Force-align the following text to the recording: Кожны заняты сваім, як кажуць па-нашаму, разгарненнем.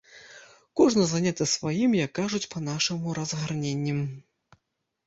Кожны 0.79 1.03
заняты 1.11 1.47
сваім, 1.57 1.91
як 2.01 2.11
кажуць 2.21 2.43
па-нашаму, 2.57 3.07
разгарненнем. 3.21 4.03